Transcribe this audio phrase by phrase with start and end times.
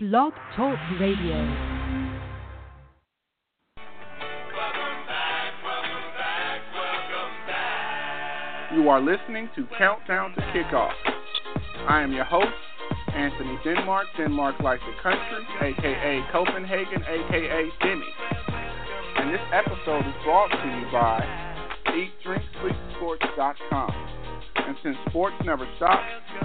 [0.00, 1.34] Blog Talk Radio.
[1.34, 1.56] Welcome
[5.08, 8.70] back, welcome back, welcome back.
[8.76, 10.92] You are listening to Countdown to Kickoff.
[11.88, 12.46] I am your host,
[13.12, 18.14] Anthony Denmark, Denmark Like the Country, aka Copenhagen, aka Denny.
[19.16, 21.24] And this episode is brought to you by
[21.86, 24.17] EatDrinkSleepSports.com.
[24.68, 25.98] And since sports never stop,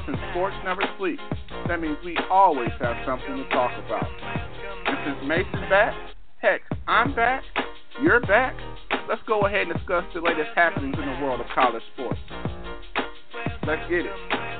[0.05, 1.19] since sports never sleep,
[1.67, 4.07] that means we always have something to talk about.
[4.87, 5.93] And since Mason's back,
[6.37, 7.43] heck, I'm back,
[8.01, 8.55] you're back,
[9.09, 12.19] let's go ahead and discuss the latest happenings in the world of college sports.
[13.67, 14.52] Let's get it.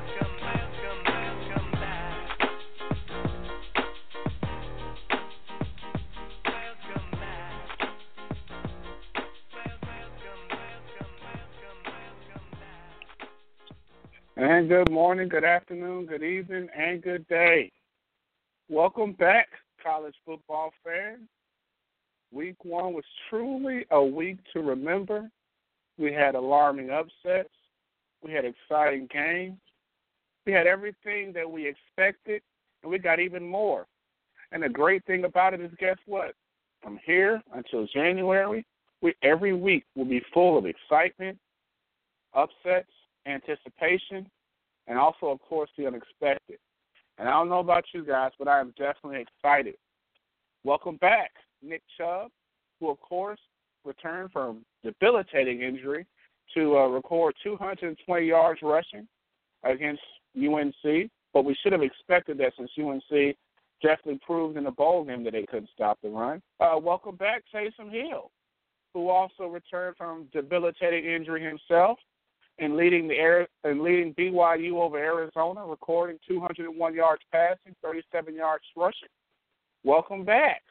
[14.43, 17.71] And good morning, good afternoon, good evening, and good day.
[18.67, 19.47] Welcome back,
[19.81, 21.29] college football fans.
[22.33, 25.29] Week one was truly a week to remember.
[25.97, 27.53] We had alarming upsets,
[28.21, 29.59] we had exciting games,
[30.45, 32.41] we had everything that we expected,
[32.83, 33.87] and we got even more.
[34.51, 36.35] And the great thing about it is, guess what?
[36.81, 38.65] From here until January,
[39.01, 41.37] we every week will be full of excitement,
[42.33, 42.89] upsets,
[43.25, 44.29] anticipation,
[44.87, 46.57] and also, of course, the unexpected.
[47.17, 49.75] And I don't know about you guys, but I am definitely excited.
[50.63, 52.31] Welcome back, Nick Chubb,
[52.79, 53.39] who, of course,
[53.85, 56.05] returned from debilitating injury
[56.53, 59.07] to uh, record 220 yards rushing
[59.63, 60.01] against
[60.37, 61.09] UNC.
[61.33, 63.35] But we should have expected that since UNC
[63.81, 66.41] definitely proved in the bowl game that they couldn't stop the run.
[66.59, 68.31] Uh, welcome back, Taysom Hill,
[68.93, 71.97] who also returned from debilitating injury himself
[72.59, 78.63] and leading the air and leading BYU over Arizona, recording 201 yards passing, 37 yards
[78.75, 79.09] rushing.
[79.83, 80.61] Welcome back,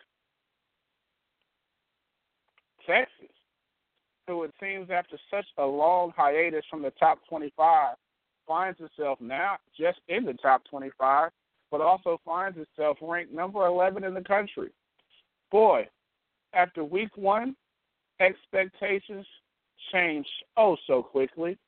[2.86, 3.28] Texas,
[4.26, 7.96] who it seems after such a long hiatus from the top 25
[8.46, 11.30] finds itself now just in the top 25,
[11.70, 14.70] but also finds itself ranked number 11 in the country.
[15.50, 15.88] Boy,
[16.54, 17.54] after week one,
[18.20, 19.26] expectations
[19.92, 20.26] change
[20.56, 21.58] oh so quickly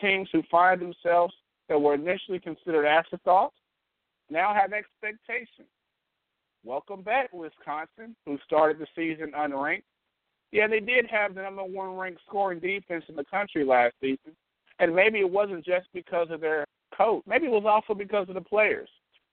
[0.00, 1.34] teams who find themselves
[1.68, 3.56] that were initially considered afterthoughts
[4.30, 5.68] now have expectations.
[6.64, 9.84] Welcome back, Wisconsin, who started the season unranked.
[10.52, 14.34] Yeah, they did have the number one ranked scoring defense in the country last season.
[14.78, 16.64] And maybe it wasn't just because of their
[16.96, 17.22] coach.
[17.26, 18.88] Maybe it was also because of the players.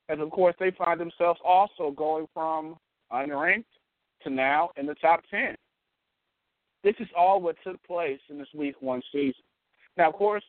[0.09, 2.77] And of course, they find themselves also going from
[3.11, 3.65] unranked
[4.23, 5.55] to now in the top 10.
[6.83, 9.43] This is all what took place in this week one season.
[9.97, 10.43] Now, of course,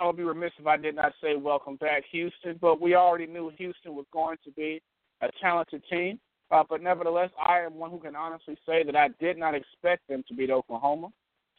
[0.00, 3.26] I would be remiss if I did not say welcome back, Houston, but we already
[3.26, 4.80] knew Houston was going to be
[5.20, 6.20] a talented team.
[6.50, 10.08] Uh, but nevertheless, I am one who can honestly say that I did not expect
[10.08, 11.08] them to beat Oklahoma.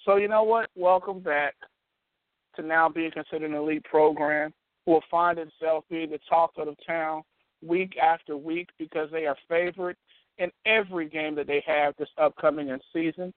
[0.05, 0.69] So, you know what?
[0.75, 1.55] Welcome back
[2.55, 4.53] to now being considered an elite program
[4.85, 7.21] will find itself being the talk of the town
[7.61, 9.95] week after week because they are favored
[10.37, 13.33] in every game that they have this upcoming season,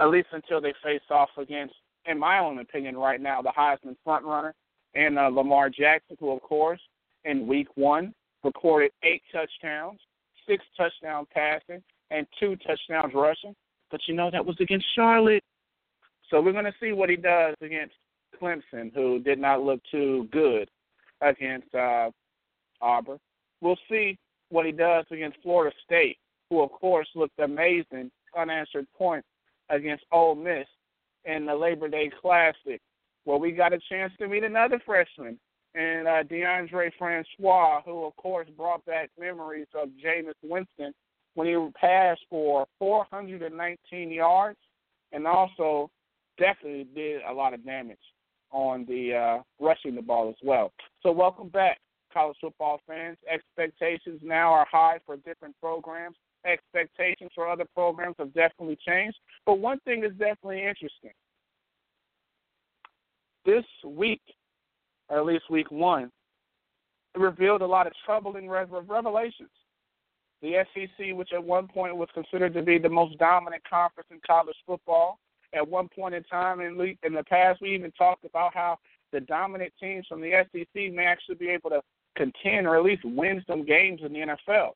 [0.00, 1.74] at least until they face off against
[2.06, 4.52] in my own opinion, right now, the Heisman frontrunner,
[4.94, 6.80] and uh, Lamar Jackson, who, of course,
[7.24, 9.98] in week one recorded eight touchdowns,
[10.46, 13.54] six touchdowns passing, and two touchdowns rushing.
[13.90, 15.42] But you know, that was against Charlotte.
[16.30, 17.94] So we're going to see what he does against
[18.40, 20.68] Clemson, who did not look too good
[21.20, 22.10] against uh,
[22.80, 23.18] Auburn.
[23.60, 24.18] We'll see
[24.50, 26.18] what he does against Florida State,
[26.50, 29.28] who, of course, looked amazing, unanswered points
[29.70, 30.66] against Ole Miss
[31.24, 32.80] in the Labor Day Classic,
[33.24, 35.38] where we got a chance to meet another freshman,
[35.74, 40.92] and uh, Deondre Francois, who of course brought back memories of Jameis Winston
[41.34, 44.58] when he passed for 419 yards,
[45.12, 45.90] and also
[46.38, 47.98] definitely did a lot of damage
[48.52, 50.72] on the uh, rushing the ball as well.
[51.02, 51.78] So welcome back,
[52.12, 53.16] college football fans.
[53.28, 59.18] Expectations now are high for different programs expectations for other programs have definitely changed.
[59.46, 61.12] But one thing is definitely interesting.
[63.44, 64.22] This week,
[65.08, 66.10] or at least week one,
[67.14, 69.50] it revealed a lot of troubling revelations.
[70.42, 74.20] The SEC, which at one point was considered to be the most dominant conference in
[74.26, 75.18] college football,
[75.54, 78.78] at one point in time in, in the past, we even talked about how
[79.12, 81.80] the dominant teams from the SEC may actually be able to
[82.16, 84.70] contend or at least win some games in the NFL.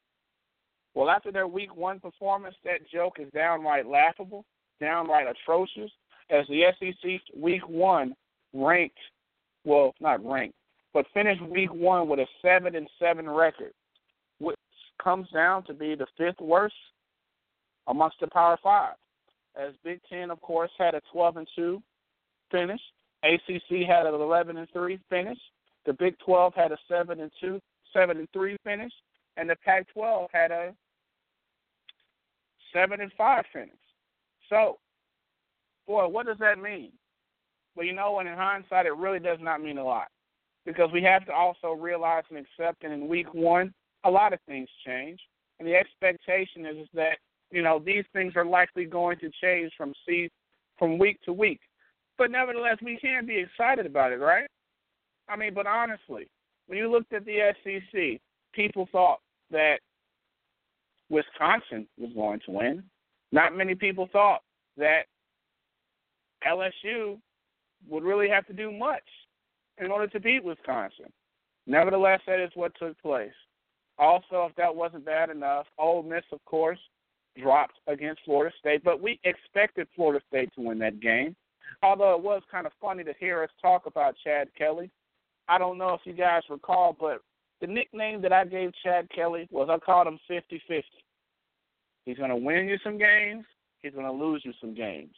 [0.99, 4.45] Well, after their week one performance, that joke is downright laughable,
[4.81, 5.93] downright atrocious,
[6.29, 8.17] as the SEC week one
[8.53, 8.99] ranked,
[9.62, 10.56] well, not ranked,
[10.93, 13.71] but finished week one with a seven and seven record,
[14.41, 14.56] which
[15.00, 16.75] comes down to be the fifth worst
[17.87, 18.94] amongst the Power Five.
[19.55, 21.81] As Big Ten, of course, had a 12 and two
[22.51, 22.81] finish.
[23.23, 25.39] ACC had an 11 and three finish.
[25.87, 27.61] The Big 12 had a seven and two,
[27.93, 28.93] seven and three finish,
[29.37, 30.75] and the Pac-12 had a
[32.73, 33.70] seven and five finish.
[34.49, 34.79] So,
[35.87, 36.93] boy, what does that mean?
[37.75, 40.09] Well, you know, and in hindsight, it really does not mean a lot
[40.65, 43.73] because we have to also realize and accept that in week one,
[44.05, 45.20] a lot of things change,
[45.59, 47.19] and the expectation is, is that
[47.50, 50.31] you know these things are likely going to change from see
[50.79, 51.61] from week to week.
[52.17, 54.47] But nevertheless, we can be excited about it, right?
[55.29, 56.29] I mean, but honestly,
[56.67, 58.20] when you looked at the SEC,
[58.53, 59.20] people thought
[59.50, 59.79] that
[61.10, 62.82] Wisconsin was going to win.
[63.32, 64.43] Not many people thought
[64.76, 65.02] that
[66.46, 67.19] LSU
[67.88, 69.02] would really have to do much
[69.78, 71.12] in order to beat Wisconsin.
[71.66, 73.32] Nevertheless, that is what took place.
[73.99, 76.78] Also, if that wasn't bad enough, Ole Miss, of course,
[77.40, 81.37] dropped against Florida State, but we expected Florida State to win that game.
[81.82, 84.90] Although it was kind of funny to hear us talk about Chad Kelly.
[85.49, 87.20] I don't know if you guys recall, but
[87.60, 90.84] the nickname that I gave Chad Kelly was I called him 50 50.
[92.05, 93.44] He's going to win you some games,
[93.82, 95.14] he's going to lose you some games.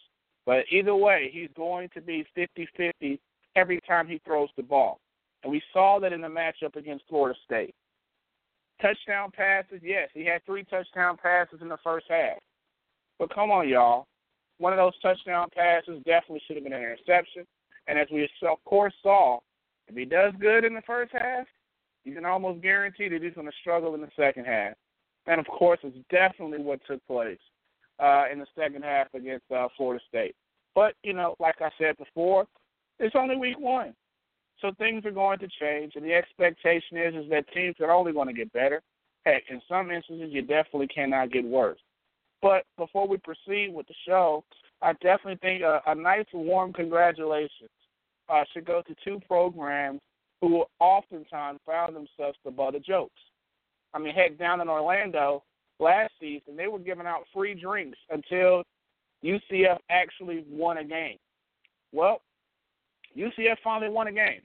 [0.47, 3.21] But either way, he's going to be 50 50
[3.57, 4.99] every time he throws the ball.
[5.43, 7.75] And we saw that in the matchup against Florida State.
[8.81, 12.39] Touchdown passes, yes, he had three touchdown passes in the first half.
[13.19, 14.07] But come on, y'all.
[14.59, 17.45] One of those touchdown passes definitely should have been an interception.
[17.87, 19.41] And as we, of course, saw,
[19.89, 21.47] if he does good in the first half,
[22.11, 24.75] you can almost guarantee that he's going to struggle in the second half.
[25.27, 27.39] And of course, it's definitely what took place
[28.01, 30.35] uh, in the second half against uh, Florida State.
[30.75, 32.47] But you know, like I said before,
[32.99, 33.95] it's only week one,
[34.61, 38.13] so things are going to change, and the expectation is is that teams are only
[38.13, 38.83] going to get better.
[39.25, 41.79] Heck, in some instances, you definitely cannot get worse.
[42.43, 44.43] But before we proceed with the show,
[44.83, 47.71] I definitely think a, a nice warm congratulations
[48.29, 50.01] uh, should go to two programs
[50.41, 53.21] who oftentimes found themselves the butt of jokes.
[53.93, 55.43] I mean, heck, down in Orlando
[55.79, 58.63] last season, they were giving out free drinks until
[59.25, 61.19] UCF actually won a game.
[61.93, 62.23] Well,
[63.17, 64.41] UCF finally won a game.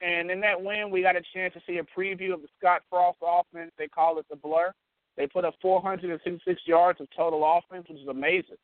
[0.00, 2.82] And in that win, we got a chance to see a preview of the Scott
[2.90, 3.72] Frost offense.
[3.78, 4.72] They call it the Blur.
[5.16, 8.56] They put up 466 yards of total offense, which is amazing.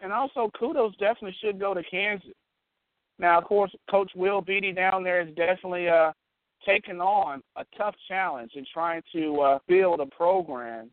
[0.00, 2.30] And also, kudos definitely should go to Kansas.
[3.20, 6.12] Now, of course, Coach Will Beatty down there is definitely uh,
[6.66, 10.90] taking on a tough challenge in trying to uh, build a program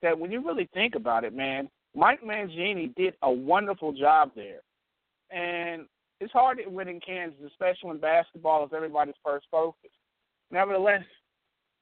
[0.00, 4.60] that, when you really think about it, man, Mike Mangini did a wonderful job there.
[5.30, 5.86] And
[6.20, 9.90] it's hard to win in Kansas, especially when basketball is everybody's first focus.
[10.52, 11.02] Nevertheless,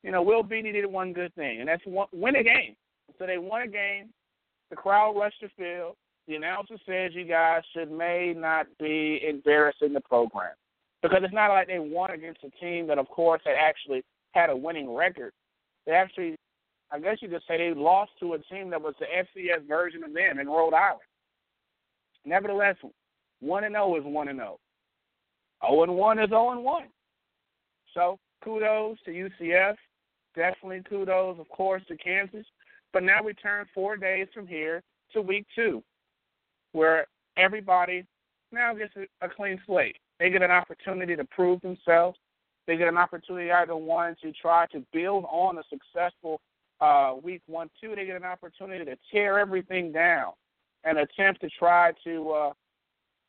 [0.02, 2.74] you know, Will Beatty did one good thing, and that's win a game.
[3.18, 4.08] So they won a game.
[4.70, 5.96] The crowd rushed the field.
[6.26, 10.54] The announcer says you guys should may not be embarrassing the program
[11.02, 14.48] because it's not like they won against a team that, of course, had actually had
[14.48, 15.32] a winning record.
[15.86, 16.36] They actually,
[16.90, 20.02] I guess you could say, they lost to a team that was the FCS version
[20.02, 21.00] of them in Rhode Island.
[22.24, 22.76] Nevertheless,
[23.40, 24.58] one and zero oh is one and zero.
[25.62, 25.68] Oh.
[25.68, 26.84] Zero and one is zero and one.
[27.92, 29.74] So kudos to UCF.
[30.34, 32.46] Definitely kudos, of course, to Kansas.
[32.94, 35.82] But now we turn four days from here to week two,
[36.74, 38.04] where everybody
[38.52, 39.96] now gets a, clean slate.
[40.18, 42.18] They get an opportunity to prove themselves.
[42.66, 46.40] They get an opportunity either one to try to build on a successful
[46.80, 47.94] uh, week one, two.
[47.94, 50.32] They get an opportunity to tear everything down
[50.84, 52.52] and attempt to try to uh,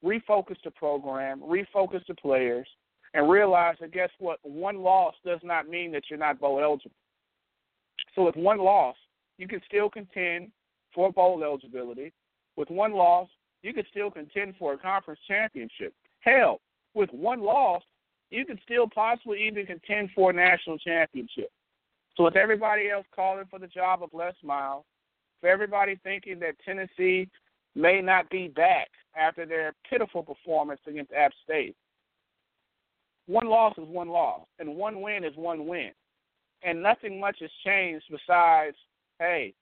[0.04, 2.68] refocus the program, refocus the players,
[3.14, 4.40] and realize that guess what?
[4.44, 6.96] One loss does not mean that you're not bowl eligible.
[8.16, 8.96] So with one loss,
[9.38, 10.52] you can still contend
[10.94, 12.14] for bowl eligibility.
[12.58, 13.28] With one loss,
[13.66, 15.92] you could still contend for a conference championship.
[16.20, 16.62] Hell,
[16.94, 17.82] with one loss,
[18.30, 21.50] you could still possibly even contend for a national championship.
[22.16, 24.86] So with everybody else calling for the job of Les Miles,
[25.42, 27.28] for everybody thinking that Tennessee
[27.74, 31.76] may not be back after their pitiful performance against App State,
[33.26, 35.90] one loss is one loss, and one win is one win.
[36.62, 38.78] And nothing much has changed besides,
[39.18, 39.56] hey,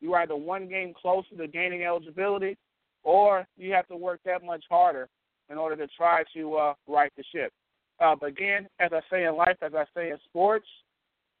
[0.00, 2.56] you are either one game closer to gaining eligibility,
[3.04, 5.08] or you have to work that much harder
[5.50, 7.52] in order to try to uh, right the ship.
[8.00, 10.66] Uh, but again, as I say in life, as I say in sports,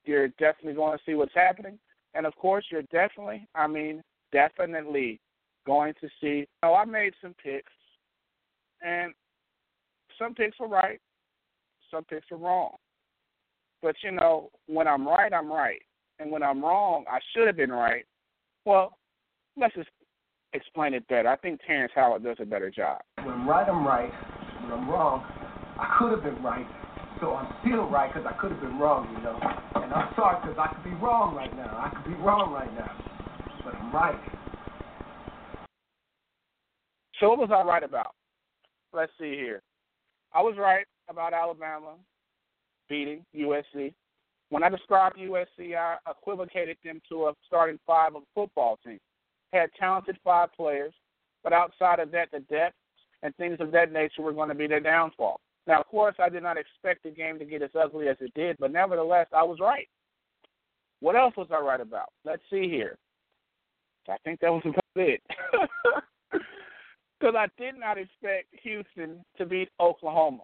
[0.04, 1.78] you're definitely going to see what's happening.
[2.14, 5.20] And of course, you're definitely, I mean, definitely
[5.66, 6.46] going to see.
[6.62, 7.72] Oh, I made some picks,
[8.82, 9.12] and
[10.18, 10.98] some picks were right,
[11.90, 12.76] some picks were wrong.
[13.82, 15.80] But you know, when I'm right, I'm right.
[16.18, 18.04] and when I'm wrong, I should have been right.
[18.64, 18.96] Well,
[19.56, 19.88] let's just
[20.52, 21.28] explain it better.
[21.28, 23.00] I think Terrence Howard does a better job.
[23.16, 24.12] When I'm right, I'm right.
[24.62, 25.24] When I'm wrong,
[25.78, 26.66] I could have been right.
[27.20, 29.38] So I'm still right because I could have been wrong, you know.
[29.82, 31.66] And I'm sorry because I could be wrong right now.
[31.66, 32.92] I could be wrong right now.
[33.64, 34.18] But I'm right.
[37.20, 38.14] So what was I right about?
[38.92, 39.62] Let's see here.
[40.32, 41.94] I was right about Alabama
[42.88, 43.92] beating USC.
[44.50, 48.98] When I described USC, I equivocated them to a starting five of a football team.
[49.52, 50.92] Had talented five players,
[51.42, 52.76] but outside of that, the depth
[53.22, 55.40] and things of that nature were going to be their downfall.
[55.66, 58.32] Now, of course, I did not expect the game to get as ugly as it
[58.34, 59.88] did, but nevertheless, I was right.
[61.00, 62.08] What else was I right about?
[62.24, 62.96] Let's see here.
[64.08, 65.22] I think that was about it.
[67.20, 70.42] Because I did not expect Houston to beat Oklahoma.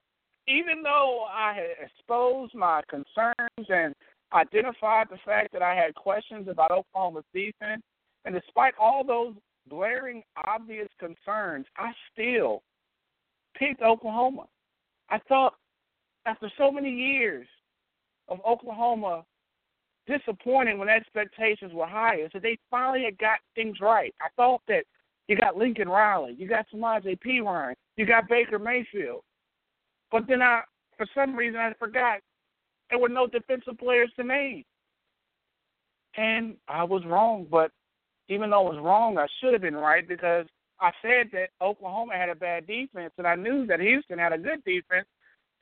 [0.48, 3.94] Even though I had exposed my concerns and
[4.32, 7.82] identified the fact that I had questions about Oklahoma's defense,
[8.24, 9.34] and despite all those
[9.68, 12.62] glaring, obvious concerns, I still
[13.56, 14.44] picked Oklahoma.
[15.10, 15.54] I thought
[16.26, 17.46] after so many years
[18.28, 19.24] of Oklahoma
[20.06, 24.14] disappointing when expectations were higher, so they finally had got things right.
[24.20, 24.84] I thought that
[25.28, 29.22] you got Lincoln Riley, you got Samaje Ryan, you got Baker Mayfield.
[30.10, 30.62] But then I,
[30.96, 32.20] for some reason, I forgot
[32.90, 34.64] there were no defensive players to name.
[36.16, 37.72] And I was wrong, but
[38.28, 40.46] even though I was wrong, I should have been right because
[40.80, 44.38] I said that Oklahoma had a bad defense, and I knew that Houston had a
[44.38, 45.06] good defense,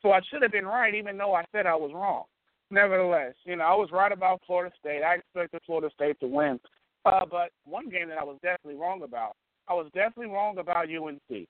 [0.01, 2.25] so I should have been right, even though I said I was wrong.
[2.71, 5.03] Nevertheless, you know, I was right about Florida State.
[5.03, 6.59] I expected Florida State to win.
[7.05, 9.37] Uh, but one game that I was definitely wrong about,
[9.69, 11.47] I was definitely wrong about UNC.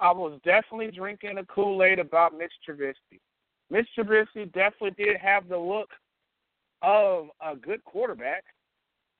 [0.00, 3.20] I was definitely drinking a Kool Aid about Mitch Trubisky.
[3.70, 5.90] Mitch Trubisky definitely did have the look
[6.82, 8.44] of a good quarterback.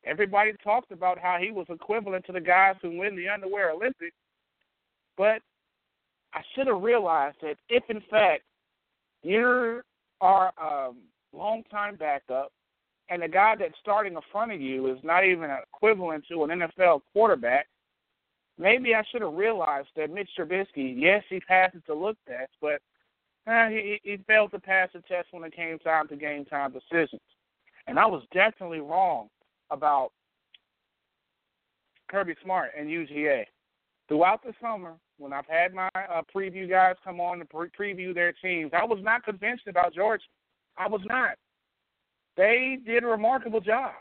[0.04, 4.16] Everybody talked about how he was equivalent to the guys who win the underwear Olympics.
[5.16, 5.42] But
[6.34, 8.42] I should have realized that if, in fact,
[9.22, 9.84] you're
[10.20, 10.96] our um,
[11.32, 12.52] long-time backup,
[13.08, 16.50] and the guy that's starting in front of you is not even equivalent to an
[16.60, 17.66] NFL quarterback,
[18.58, 22.80] maybe I should have realized that Mitch Trubisky, yes, he passes the look test, but
[23.46, 26.72] eh, he, he failed to pass the test when it came time to game time
[26.72, 27.20] decisions.
[27.86, 29.28] And I was definitely wrong
[29.72, 30.10] about
[32.08, 33.44] Kirby Smart and UGA.
[34.08, 38.14] Throughout the summer, when I've had my uh, preview guys come on to pre- preview
[38.14, 40.24] their teams, I was not convinced about Georgia.
[40.76, 41.36] I was not.
[42.36, 43.92] They did a remarkable job.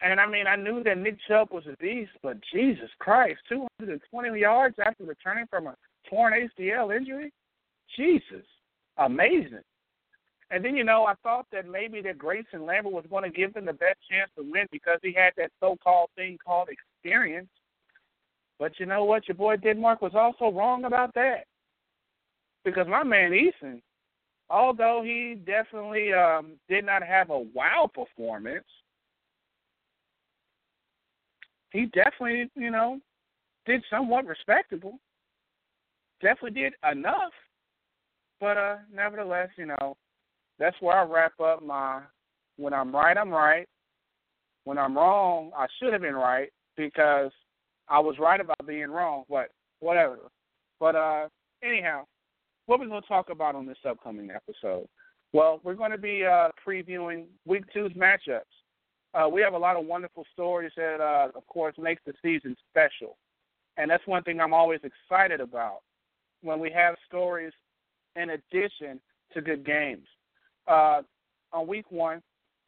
[0.00, 4.38] And I mean, I knew that Nick Chubb was a beast, but Jesus Christ, 220
[4.38, 5.76] yards after returning from a
[6.08, 7.32] torn ACL injury?
[7.96, 8.44] Jesus,
[8.98, 9.62] amazing.
[10.54, 13.54] And then, you know, I thought that maybe that Grayson Lambert was going to give
[13.54, 17.48] them the best chance to win because he had that so-called thing called experience.
[18.60, 19.26] But you know what?
[19.26, 21.46] Your boy Denmark was also wrong about that.
[22.64, 23.82] Because my man Eason,
[24.48, 28.64] although he definitely um, did not have a wow performance,
[31.72, 33.00] he definitely, you know,
[33.66, 35.00] did somewhat respectable.
[36.22, 37.32] Definitely did enough.
[38.38, 39.96] But uh nevertheless, you know,
[40.58, 42.00] that's where I wrap up my
[42.56, 43.66] when I'm right, I'm right.
[44.64, 47.30] When I'm wrong, I should have been right because
[47.88, 49.48] I was right about being wrong, but
[49.80, 50.18] whatever.
[50.80, 51.28] But uh
[51.62, 52.04] anyhow,
[52.66, 54.86] what we're going to talk about on this upcoming episode?
[55.32, 58.40] Well, we're going to be uh, previewing week two's matchups.
[59.14, 62.56] Uh, we have a lot of wonderful stories that, uh, of course, makes the season
[62.70, 63.16] special,
[63.76, 65.80] and that's one thing I'm always excited about
[66.42, 67.52] when we have stories
[68.16, 69.00] in addition
[69.32, 70.06] to good games.
[70.66, 71.02] Uh,
[71.52, 72.22] on week one,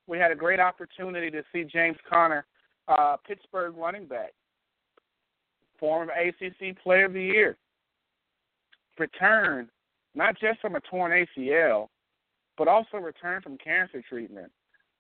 [0.06, 2.46] we had a great opportunity to see James Conner,
[2.88, 4.32] uh, Pittsburgh running back,
[5.78, 7.56] former ACC Player of the Year,
[8.98, 9.68] return
[10.14, 11.88] not just from a torn ACL,
[12.56, 14.50] but also return from cancer treatment.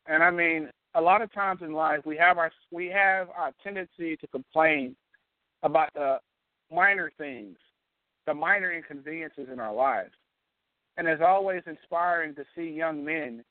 [0.06, 3.52] And I mean, a lot of times in life, we have our we have our
[3.64, 4.94] tendency to complain
[5.62, 6.18] about the
[6.72, 7.56] minor things,
[8.26, 10.12] the minor inconveniences in our lives.
[10.96, 13.44] And it's always inspiring to see young men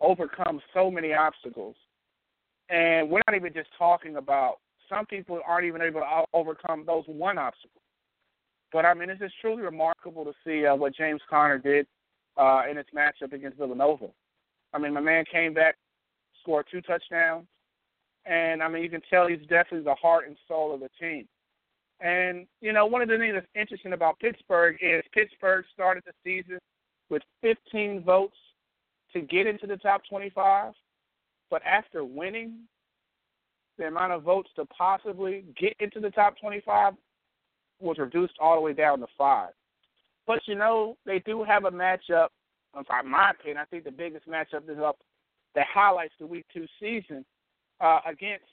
[0.00, 1.76] overcome so many obstacles.
[2.68, 4.56] And we're not even just talking about
[4.88, 7.80] some people aren't even able to overcome those one obstacle.
[8.72, 11.86] But I mean, it's just truly remarkable to see uh, what James Conner did
[12.36, 14.08] uh, in its matchup against Villanova.
[14.72, 15.76] I mean, my man came back,
[16.40, 17.46] scored two touchdowns,
[18.26, 21.26] and I mean, you can tell he's definitely the heart and soul of the team.
[22.00, 26.12] And you know, one of the things that's interesting about Pittsburgh is Pittsburgh started the
[26.24, 26.58] season
[27.10, 28.36] with 15 votes
[29.12, 30.72] to get into the top 25,
[31.50, 32.60] but after winning,
[33.78, 36.94] the amount of votes to possibly get into the top 25
[37.80, 39.50] was reduced all the way down to five.
[40.26, 42.28] But you know, they do have a matchup.
[42.78, 44.98] In my opinion, I think the biggest matchup is up
[45.56, 47.24] that highlights the Week Two season
[47.80, 48.44] uh, against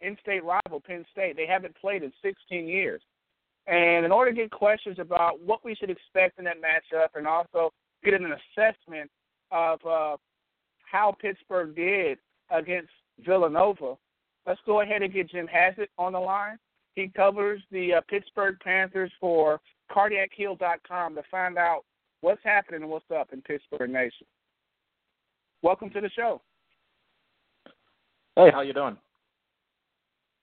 [0.00, 1.36] in-state rival Penn State.
[1.36, 3.02] They haven't played in 16 years,
[3.66, 7.26] and in order to get questions about what we should expect in that matchup, and
[7.26, 7.72] also
[8.04, 9.10] get an assessment
[9.50, 10.16] of uh,
[10.90, 12.18] how Pittsburgh did
[12.50, 12.90] against
[13.24, 13.96] Villanova,
[14.46, 16.58] let's go ahead and get Jim Hammett on the line.
[16.94, 21.84] He covers the uh, Pittsburgh Panthers for CardiacHill.com to find out
[22.20, 24.26] what's happening and what's up in Pittsburgh Nation.
[25.62, 26.40] Welcome to the show.
[28.36, 28.96] Hey, how you doing?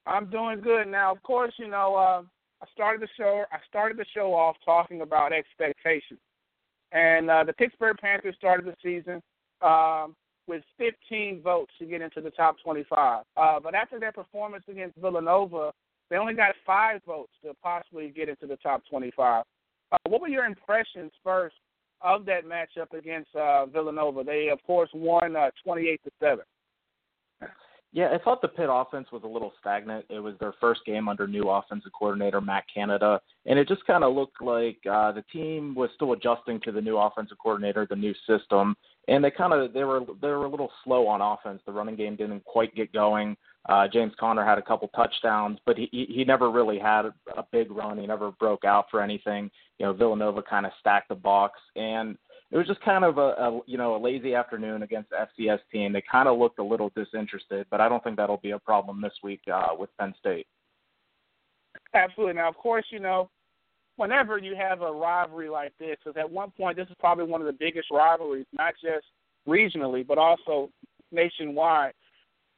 [0.06, 0.88] I'm doing good.
[0.88, 2.22] Now, of course, you know, uh,
[2.62, 3.44] I started the show.
[3.50, 6.20] I started the show off talking about expectations,
[6.92, 9.22] and uh, the Pittsburgh Panthers started the season
[9.62, 10.14] um,
[10.46, 13.24] with 15 votes to get into the top 25.
[13.36, 15.72] Uh, but after their performance against Villanova,
[16.10, 19.44] they only got five votes to possibly get into the top 25.
[19.92, 21.56] Uh, what were your impressions first
[22.02, 24.24] of that matchup against uh, Villanova?
[24.24, 26.44] They, of course, won uh, 28 to seven.
[27.92, 30.04] Yeah, I thought the Pitt offense was a little stagnant.
[30.08, 34.04] It was their first game under new offensive coordinator Matt Canada, and it just kind
[34.04, 37.96] of looked like uh, the team was still adjusting to the new offensive coordinator, the
[37.96, 38.76] new system,
[39.08, 41.60] and they kind of they were they were a little slow on offense.
[41.66, 43.36] The running game didn't quite get going.
[43.68, 47.72] Uh, James Conner had a couple touchdowns, but he he never really had a big
[47.72, 47.98] run.
[47.98, 49.50] He never broke out for anything.
[49.78, 52.16] You know, Villanova kind of stacked the box, and
[52.50, 55.60] it was just kind of a, a you know a lazy afternoon against the FCS
[55.72, 55.92] team.
[55.92, 59.00] They kind of looked a little disinterested, but I don't think that'll be a problem
[59.00, 60.46] this week uh, with Penn State.
[61.94, 62.34] Absolutely.
[62.34, 63.30] Now, of course, you know,
[63.96, 67.40] whenever you have a rivalry like this, because at one point this is probably one
[67.40, 69.06] of the biggest rivalries, not just
[69.48, 70.68] regionally but also
[71.10, 71.94] nationwide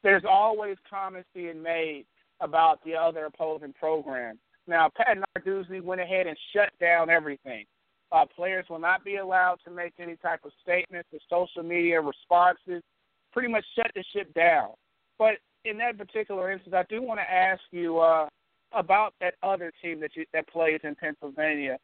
[0.03, 2.05] there's always comments being made
[2.41, 4.37] about the other opposing program.
[4.67, 7.65] Now, Pat Narduzzi went ahead and shut down everything.
[8.13, 11.99] Uh, players will not be allowed to make any type of statements or social media
[11.99, 12.83] responses.
[13.31, 14.69] Pretty much shut the ship down.
[15.17, 18.27] But in that particular instance, I do want to ask you uh,
[18.71, 21.77] about that other team that you, that plays in Pennsylvania.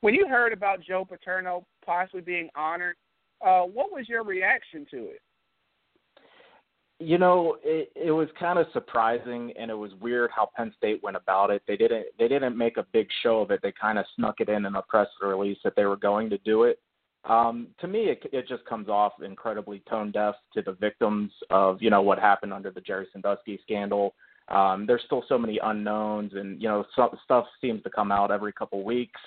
[0.00, 2.96] When you heard about Joe Paterno possibly being honored,
[3.44, 5.20] uh, what was your reaction to it?
[7.00, 11.02] You know, it, it was kind of surprising, and it was weird how Penn State
[11.02, 11.62] went about it.
[11.66, 13.60] They didn't they didn't make a big show of it.
[13.62, 16.38] They kind of snuck it in in a press release that they were going to
[16.38, 16.78] do it.
[17.24, 21.82] Um, to me, it, it just comes off incredibly tone deaf to the victims of
[21.82, 24.14] you know what happened under the Jerry Sandusky scandal.
[24.48, 28.30] Um, there's still so many unknowns, and you know some, stuff seems to come out
[28.30, 29.20] every couple weeks,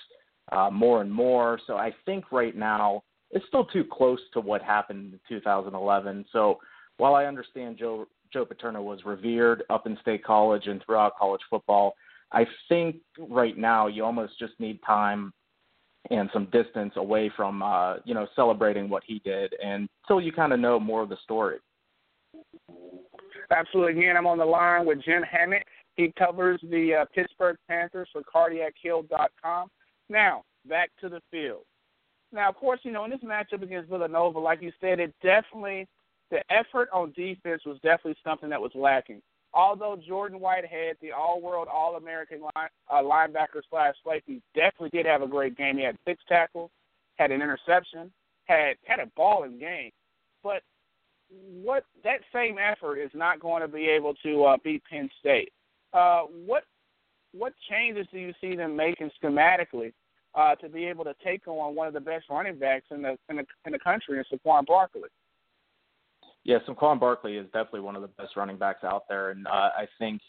[0.52, 1.58] uh, more and more.
[1.66, 6.24] So I think right now it's still too close to what happened in 2011.
[6.32, 6.58] So
[6.98, 11.40] while I understand Joe Joe Paterno was revered up in State College and throughout college
[11.48, 11.94] football,
[12.32, 15.32] I think right now you almost just need time
[16.10, 20.52] and some distance away from uh, you know celebrating what he did until you kind
[20.52, 21.58] of know more of the story.
[23.50, 23.98] Absolutely.
[23.98, 25.64] Again, I'm on the line with Jim Hammett.
[25.96, 29.68] He covers the uh, Pittsburgh Panthers for CardiacHill.com.
[30.10, 31.62] Now, back to the field.
[32.30, 35.88] Now, of course, you know, in this matchup against Villanova, like you said, it definitely
[36.30, 39.22] the effort on defense was definitely something that was lacking.
[39.54, 45.26] Although Jordan Whitehead, the All-World, All-American line, uh, linebacker slash safety, definitely did have a
[45.26, 45.78] great game.
[45.78, 46.70] He had six tackles,
[47.16, 48.12] had an interception,
[48.44, 49.90] had had a balling game.
[50.42, 50.62] But
[51.62, 55.52] what that same effort is not going to be able to uh, beat Penn State.
[55.92, 56.64] Uh, what
[57.32, 59.92] what changes do you see them making schematically
[60.34, 63.16] uh, to be able to take on one of the best running backs in the
[63.30, 65.08] in the, in the country, in Saquon Barkley?
[66.48, 69.50] Yeah, Saquon Barkley is definitely one of the best running backs out there, and uh,
[69.50, 70.22] I think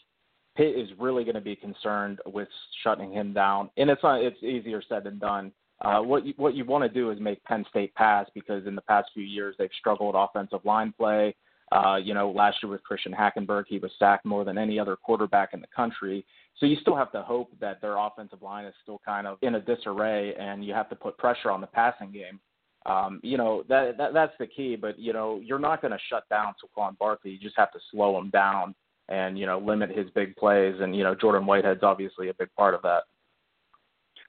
[0.54, 2.48] Pitt is really going to be concerned with
[2.84, 3.70] shutting him down.
[3.78, 5.50] And it's not, it's easier said than done.
[5.80, 8.74] Uh, what you, what you want to do is make Penn State pass because in
[8.74, 11.34] the past few years they've struggled offensive line play.
[11.72, 14.96] Uh, you know, last year with Christian Hackenberg, he was sacked more than any other
[14.96, 16.26] quarterback in the country.
[16.58, 19.54] So you still have to hope that their offensive line is still kind of in
[19.54, 22.40] a disarray, and you have to put pressure on the passing game.
[22.86, 24.76] Um, you know that, that that's the key.
[24.76, 27.32] But you know you're not going to shut down Saquon Barkley.
[27.32, 28.74] You just have to slow him down
[29.08, 30.76] and you know limit his big plays.
[30.80, 33.02] And you know Jordan Whitehead's obviously a big part of that.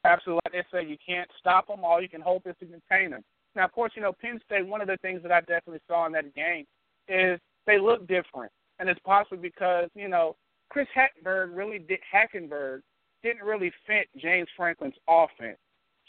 [0.04, 1.86] Absolutely, like they say, you can't stop them.
[1.86, 3.24] All you can hope is to contain them.
[3.56, 4.68] Now, of course, you know Penn State.
[4.68, 6.66] One of the things that I definitely saw in that game
[7.08, 10.36] is they look different, and it's possibly because you know
[10.70, 12.82] Chris Hackenberg really did Hackenberg
[13.24, 15.58] didn't really fit James Franklin's offense.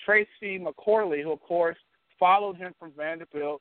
[0.04, 1.76] Tracy McSorley, who of course
[2.22, 3.60] followed him from Vanderbilt,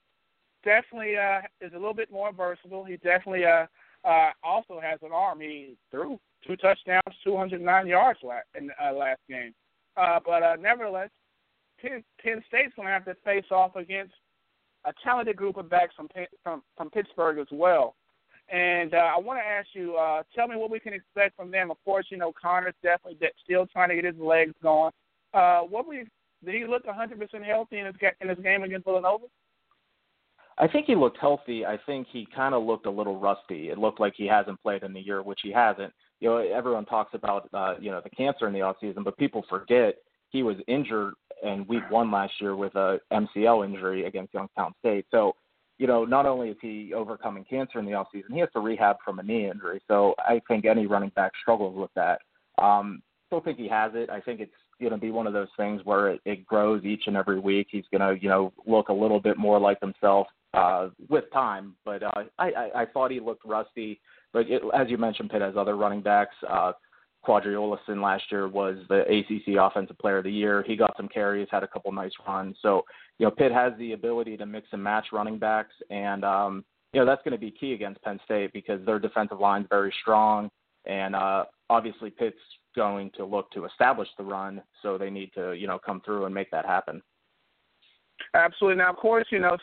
[0.64, 2.84] definitely uh, is a little bit more versatile.
[2.84, 3.66] He definitely uh,
[4.08, 5.40] uh, also has an arm.
[5.40, 9.56] He threw two touchdowns, 209 yards last, in uh, last game.
[9.98, 11.10] Uh, but uh, nevertheless,
[11.82, 14.14] Penn, Penn State's going to have to face off against
[14.86, 16.08] a talented group of backs from
[16.44, 17.96] from, from Pittsburgh as well.
[18.48, 21.50] And uh, I want to ask you, uh, tell me what we can expect from
[21.50, 21.72] them.
[21.72, 24.92] Of course, you know Connor's definitely de- still trying to get his legs going.
[25.34, 26.06] Uh, what we
[26.44, 29.26] did he look 100% healthy in his in his game against Villanova?
[30.58, 31.66] I think he looked healthy.
[31.66, 33.70] I think he kind of looked a little rusty.
[33.70, 35.94] It looked like he hasn't played in the year, which he hasn't.
[36.20, 39.18] You know, everyone talks about uh, you know the cancer in the off season, but
[39.18, 39.96] people forget
[40.30, 45.06] he was injured in week one last year with a MCL injury against Youngstown State.
[45.12, 45.34] So,
[45.78, 48.60] you know, not only is he overcoming cancer in the off season, he has to
[48.60, 49.82] rehab from a knee injury.
[49.88, 52.20] So I think any running back struggles with that.
[52.64, 54.10] Um, still think he has it.
[54.10, 57.04] I think it's going to be one of those things where it, it grows each
[57.08, 57.68] and every week.
[57.72, 61.76] He's going to, you know, look a little bit more like himself uh, with time.
[61.86, 64.02] But uh, I, I, I thought he looked rusty.
[64.34, 66.36] But it, as you mentioned, Pitt has other running backs.
[66.50, 66.74] Uh,
[67.26, 70.64] Qadree Ollison last year was the ACC Offensive Player of the Year.
[70.66, 72.58] He got some carries, had a couple nice runs.
[72.62, 72.84] So,
[73.20, 77.00] you know, Pitt has the ability to mix and match running backs, and um, you
[77.00, 79.94] know that's going to be key against Penn State because their defensive line is very
[80.02, 80.50] strong,
[80.86, 82.38] and uh, obviously Pitt's
[82.76, 86.26] going to look to establish the run, so they need to you know come through
[86.26, 87.02] and make that happen.
[88.34, 88.78] Absolutely.
[88.78, 89.58] Now, of course, you know,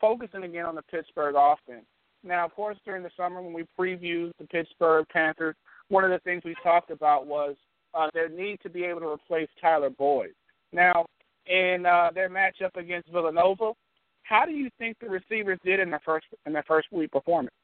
[0.00, 1.86] focusing again on the Pittsburgh offense.
[2.24, 5.56] Now, of course, during the summer when we previewed the Pittsburgh Panthers
[5.92, 7.54] one of the things we talked about was
[7.94, 10.30] uh, their need to be able to replace Tyler Boyd.
[10.72, 11.04] Now,
[11.46, 13.72] in uh, their matchup against Villanova,
[14.22, 17.54] how do you think the receivers did in their first in their first week performance?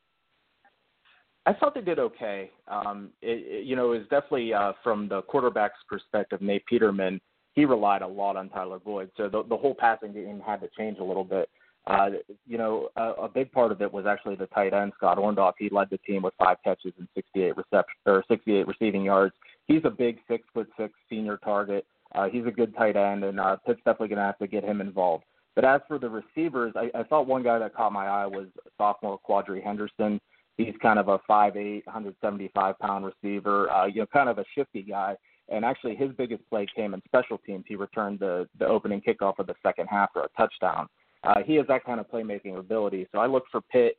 [1.49, 2.51] I thought they did okay.
[2.71, 6.43] Um, it, it, you know, it was definitely uh, from the quarterback's perspective.
[6.43, 7.23] Nate Peterman,
[7.55, 10.69] he relied a lot on Tyler Boyd, so the, the whole passing game had to
[10.77, 11.49] change a little bit.
[11.87, 12.11] Uh,
[12.47, 15.55] you know, a, a big part of it was actually the tight end Scott Orndoff.
[15.59, 19.35] He led the team with five catches and 68 reception or 68 receiving yards.
[19.67, 21.87] He's a big six foot six senior target.
[22.15, 24.65] Uh, he's a good tight end, and uh, Pitt's definitely going to have to get
[24.65, 25.25] him involved.
[25.55, 28.49] But as for the receivers, I, I thought one guy that caught my eye was
[28.77, 30.21] sophomore Quadree Henderson.
[30.59, 33.71] He's kind of a 5'8", 175 pound receiver.
[33.71, 35.17] Uh, you know, kind of a shifty guy.
[35.49, 37.65] And actually, his biggest play came in special teams.
[37.67, 40.89] He returned the the opening kickoff of the second half for a touchdown.
[41.25, 43.09] Uh, he has that kind of playmaking ability.
[43.13, 43.97] So I look for Pitt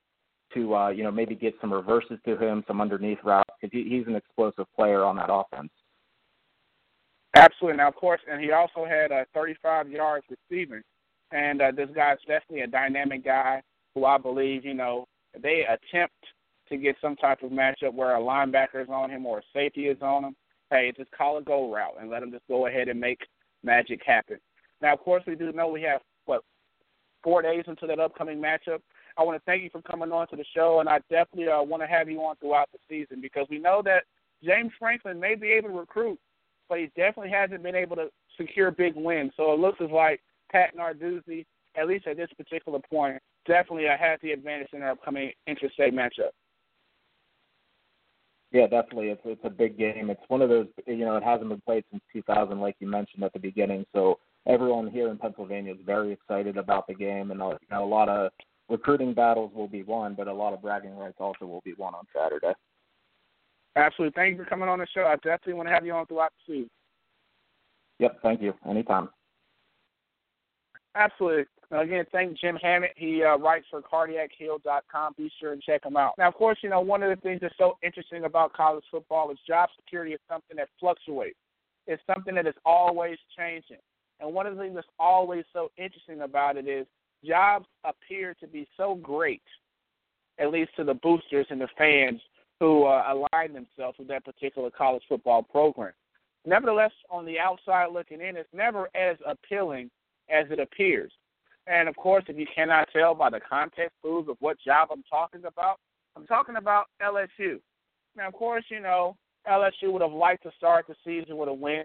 [0.54, 3.89] to uh, you know maybe get some reverses to him, some underneath routes because he,
[3.89, 5.72] he's an explosive player on that offense.
[7.36, 7.78] Absolutely.
[7.78, 10.82] Now, of course, and he also had uh, 35 yards receiving.
[11.32, 13.62] And uh, this guy's definitely a dynamic guy
[13.93, 15.08] who I believe, you know,
[15.39, 16.15] they attempt
[16.69, 19.88] to get some type of matchup where a linebacker is on him or a safety
[19.88, 20.36] is on him.
[20.69, 23.19] Hey, just call a go route and let him just go ahead and make
[23.63, 24.38] magic happen.
[24.82, 26.43] Now, of course, we do know we have what
[27.23, 28.79] four days into that upcoming matchup.
[29.17, 31.62] I want to thank you for coming on to the show, and I definitely uh,
[31.62, 34.03] want to have you on throughout the season because we know that
[34.43, 36.19] James Franklin may be able to recruit,
[36.69, 39.34] but he definitely hasn't been able to secure big wins.
[39.36, 44.19] So it looks as like Pat Narduzzi, at least at this particular point, definitely has
[44.21, 46.32] the advantage in our upcoming interstate matchup.
[48.51, 49.09] Yeah, definitely.
[49.09, 50.09] It's it's a big game.
[50.09, 53.23] It's one of those you know it hasn't been played since 2000, like you mentioned
[53.23, 53.85] at the beginning.
[53.93, 57.83] So everyone here in Pennsylvania is very excited about the game, and uh, you know,
[57.83, 58.31] a lot of
[58.67, 61.93] recruiting battles will be won, but a lot of bragging rights also will be won
[61.93, 62.53] on Saturday.
[63.75, 64.13] Absolutely.
[64.15, 65.03] Thank you for coming on the show.
[65.03, 66.69] I definitely want to have you on throughout the season.
[67.99, 68.53] Yep, thank you.
[68.67, 69.09] Anytime.
[70.99, 71.45] Absolutely.
[71.71, 72.91] Again, thank Jim Hammett.
[72.97, 75.13] He uh, writes for cardiachill.com.
[75.17, 76.15] Be sure and check him out.
[76.17, 79.31] Now, of course, you know, one of the things that's so interesting about college football
[79.31, 81.38] is job security is something that fluctuates.
[81.88, 83.77] It's something that is always changing.
[84.19, 86.85] And one of the things that's always so interesting about it is
[87.25, 89.43] jobs appear to be so great,
[90.38, 92.19] at least to the boosters and the fans
[92.59, 95.93] who uh, align themselves with that particular college football program.
[96.45, 99.89] Nevertheless, on the outside looking in, it's never as appealing
[100.29, 101.11] as it appears.
[101.67, 105.03] And of course, if you cannot tell by the context clues of what job I'm
[105.09, 105.77] talking about,
[106.15, 107.59] I'm talking about LSU.
[108.15, 109.15] Now, of course, you know,
[109.47, 111.83] LSU would have liked to start the season with a win.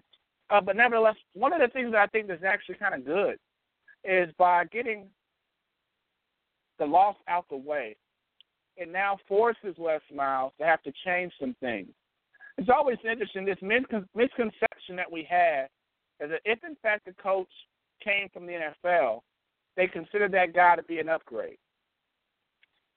[0.51, 3.37] Uh, but nevertheless, one of the things that I think is actually kind of good
[4.05, 5.07] is by getting
[6.79, 7.97] the loss out the way,
[8.77, 11.89] it now forces Les Miles to have to change some things.
[12.59, 15.67] It's always interesting this misconception that we have
[16.21, 17.49] is that if in fact the coach
[18.03, 19.21] came from the NFL,
[19.77, 21.59] they consider that guy to be an upgrade.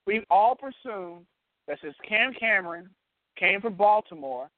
[0.05, 1.25] We all presumed
[1.67, 2.89] that since Cam Cameron
[3.37, 4.49] came from Baltimore,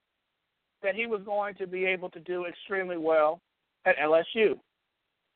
[0.82, 3.42] that he was going to be able to do extremely well
[3.86, 4.60] at LSU.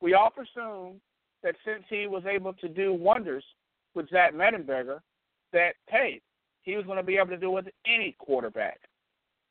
[0.00, 1.00] We all presumed
[1.42, 3.44] that since he was able to do wonders
[3.94, 5.00] with Zach Mettenberger
[5.52, 6.20] that hey,
[6.62, 8.80] he was going to be able to do with any quarterback.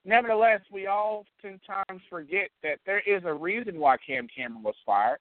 [0.05, 5.19] Nevertheless, we oftentimes forget that there is a reason why Cam Cameron was fired.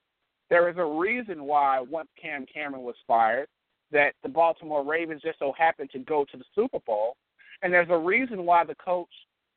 [0.51, 3.49] There is a reason why once Cam Cameron was fired,
[3.93, 7.17] that the Baltimore Ravens just so happened to go to the Super Bowl.
[7.63, 9.09] And there's a reason why the coach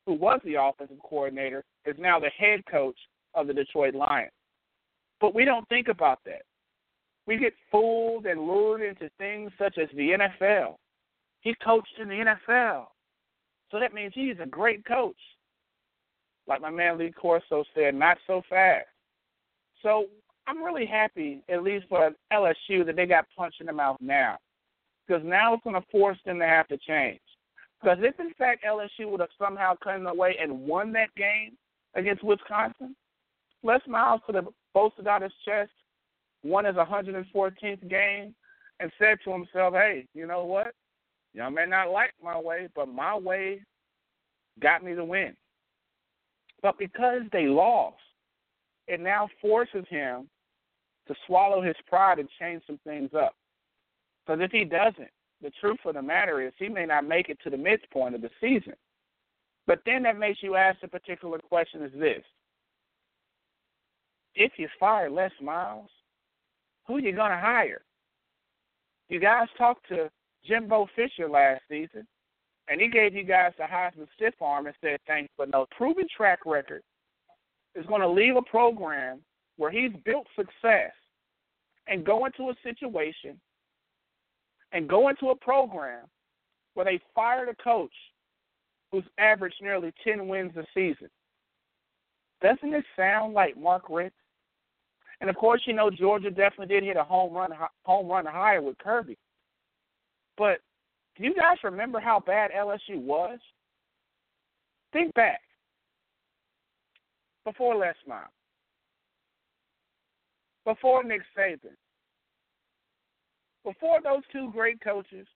[0.06, 2.96] who was the offensive coordinator is now the head coach
[3.34, 4.30] of the Detroit Lions.
[5.20, 6.42] But we don't think about that.
[7.26, 10.76] We get fooled and lured into things such as the NFL.
[11.40, 12.86] He coached in the NFL.
[13.70, 15.16] So that means he's a great coach.
[16.46, 18.86] Like my man Lee Corso said, not so fast.
[19.82, 20.06] So
[20.46, 24.38] I'm really happy, at least for LSU, that they got punched in the mouth now.
[25.06, 27.20] Because now it's going to force them to have to change.
[27.80, 31.56] Because if, in fact, LSU would have somehow come away and won that game
[31.94, 32.94] against Wisconsin,
[33.62, 35.70] Les Miles could have boasted out his chest,
[36.42, 38.34] won his 114th game,
[38.80, 40.72] and said to himself, hey, you know what?
[41.34, 43.60] Y'all may not like my way, but my way
[44.60, 45.36] got me the win.
[46.62, 47.96] But because they lost,
[48.88, 50.28] it now forces him
[51.08, 53.34] to swallow his pride and change some things up.
[54.26, 55.10] Because if he doesn't,
[55.42, 58.22] the truth of the matter is he may not make it to the midpoint of
[58.22, 58.74] the season.
[59.66, 62.22] But then that makes you ask a particular question is this.
[64.34, 65.90] If you fire Les Miles,
[66.86, 67.82] who are you going to hire?
[69.08, 70.10] You guys talked to
[70.44, 72.06] Jimbo Fisher last season,
[72.68, 76.06] and he gave you guys the Heisman stiff arm and said thanks, but no proven
[76.14, 76.82] track record
[77.74, 79.20] is going to leave a program
[79.56, 80.92] where he's built success
[81.88, 83.40] and go into a situation
[84.72, 86.04] and go into a program
[86.74, 87.92] where they fired a coach
[88.92, 91.08] who's averaged nearly 10 wins a season.
[92.42, 94.14] Doesn't it sound like Mark Richt?
[95.20, 97.50] And of course, you know Georgia definitely did hit a home run
[97.84, 99.16] home run higher with Kirby.
[100.36, 100.58] But
[101.16, 103.38] do you guys remember how bad LSU was?
[104.92, 105.40] Think back.
[107.44, 108.28] Before Les Miles.
[110.66, 111.76] Before Nick Saban.
[113.64, 115.26] Before those two great coaches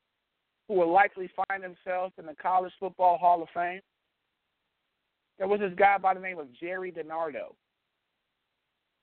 [0.69, 3.81] who will likely find themselves in the College Football Hall of Fame,
[5.39, 7.55] there was this guy by the name of Gerry DiNardo.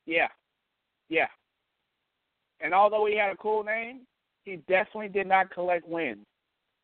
[0.05, 0.27] Yeah.
[1.09, 1.27] Yeah.
[2.59, 4.01] And although he had a cool name,
[4.43, 6.25] he definitely did not collect wins.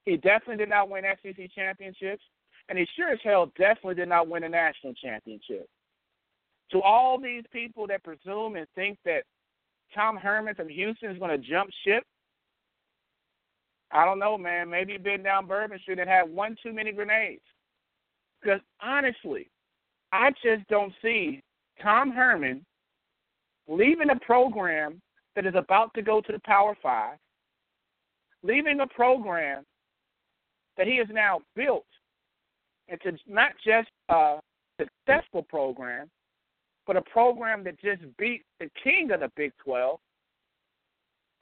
[0.05, 2.23] He definitely did not win SEC championships,
[2.69, 5.67] and he sure as hell definitely did not win a national championship.
[6.71, 9.23] To all these people that presume and think that
[9.93, 12.03] Tom Herman from Houston is going to jump ship,
[13.91, 14.69] I don't know, man.
[14.69, 17.43] Maybe been down Bourbon Street and had one too many grenades.
[18.41, 19.49] Because honestly,
[20.11, 21.41] I just don't see
[21.81, 22.65] Tom Herman
[23.67, 24.99] leaving a program
[25.35, 27.17] that is about to go to the Power Five
[28.43, 29.63] leaving a program
[30.77, 31.85] that he has now built
[32.89, 34.39] into not just a
[34.79, 36.09] successful program,
[36.85, 39.99] but a program that just beat the king of the Big 12.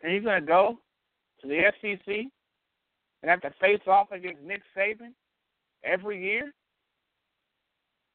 [0.03, 0.79] And he's going to go
[1.41, 5.13] to the SEC and have to face off against Nick Saban
[5.83, 6.51] every year.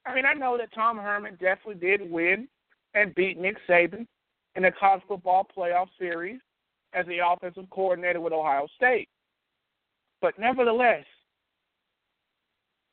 [0.05, 2.49] I mean, I know that Tom Herman definitely did win
[2.95, 4.07] and beat Nick Saban
[4.55, 6.41] in the college football playoff series
[6.93, 9.09] as the offensive coordinator with Ohio State.
[10.23, 11.05] But nevertheless,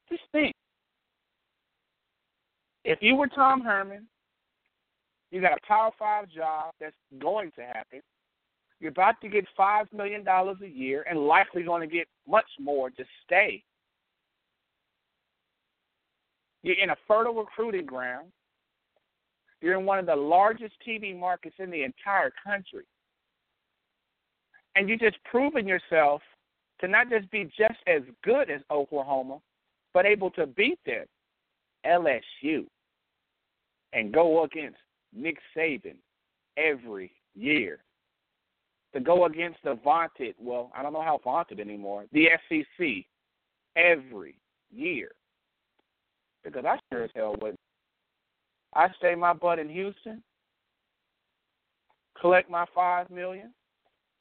[0.10, 0.54] just think
[2.84, 4.08] if you were Tom Herman,
[5.34, 8.02] you got a Power Five job that's going to happen.
[8.80, 12.90] You're about to get $5 million a year and likely going to get much more
[12.90, 13.64] to stay.
[16.64, 18.28] You're in a fertile recruiting ground.
[19.62, 22.84] You're in one of the largest TV markets in the entire country
[24.76, 26.22] and you just proven yourself
[26.82, 29.40] to not just be just as good as Oklahoma,
[29.94, 31.06] but able to beat them,
[31.86, 32.66] LSU,
[33.94, 34.78] and go against
[35.16, 35.98] Nick Saban
[36.58, 37.80] every year.
[38.94, 43.06] To go against the vaunted, well, I don't know how vaunted anymore, the SEC
[43.76, 44.36] every
[44.72, 45.12] year.
[46.44, 47.60] Because I sure as hell wouldn't.
[48.76, 50.22] I stay my butt in Houston,
[52.20, 53.54] collect my five million,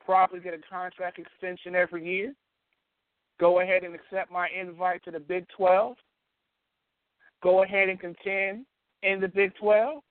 [0.05, 2.35] probably get a contract extension every year.
[3.40, 5.96] Go ahead and accept my invite to the Big 12.
[7.42, 8.66] Go ahead and contend
[9.02, 10.02] in the Big 12.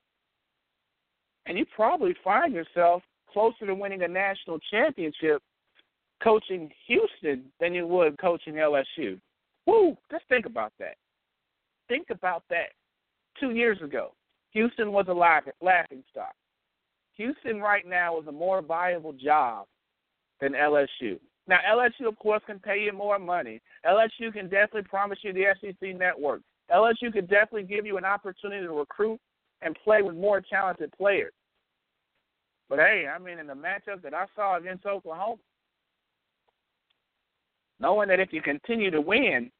[1.46, 3.02] And you probably find yourself
[3.32, 5.42] closer to winning a national championship
[6.22, 9.18] coaching Houston than you would coaching LSU.
[9.66, 9.96] Woo!
[10.10, 10.96] Just think about that.
[11.88, 12.70] Think about that.
[13.40, 14.12] Two years ago,
[14.50, 16.34] Houston was a laughing stock.
[17.14, 19.66] Houston right now is a more viable job
[20.40, 21.18] than LSU.
[21.48, 23.60] Now, LSU, of course, can pay you more money.
[23.84, 26.40] LSU can definitely promise you the SEC network.
[26.70, 29.20] LSU could definitely give you an opportunity to recruit
[29.62, 31.32] and play with more talented players.
[32.68, 35.36] But hey, I mean, in the matchup that I saw against Oklahoma,
[37.80, 39.50] knowing that if you continue to win,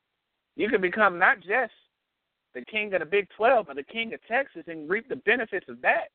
[0.56, 1.72] you can become not just
[2.54, 5.66] the king of the Big 12, but the king of Texas and reap the benefits
[5.68, 6.08] of that.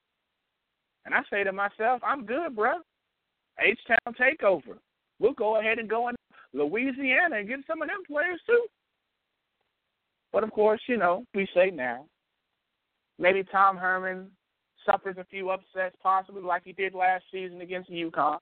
[1.05, 2.73] And I say to myself, I'm good, bro.
[3.59, 4.77] H Town takeover.
[5.19, 6.15] We'll go ahead and go in
[6.53, 8.65] Louisiana and get some of them players too.
[10.31, 12.05] But of course, you know, we say now.
[13.19, 14.29] Maybe Tom Herman
[14.85, 18.37] suffers a few upsets, possibly like he did last season against UConn.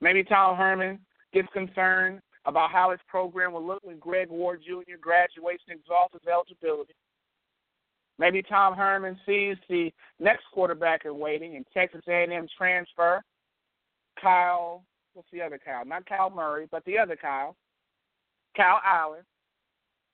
[0.00, 1.00] Maybe Tom Herman
[1.32, 4.96] gets concerned about how his program will look when Greg Ward Jr.
[5.00, 6.94] graduates and exhausts his eligibility.
[8.18, 13.22] Maybe Tom Herman sees the next quarterback in waiting in Texas A&M transfer,
[14.20, 14.82] Kyle.
[15.14, 15.84] What's the other Kyle?
[15.84, 17.56] Not Kyle Murray, but the other Kyle,
[18.56, 19.22] Kyle Allen.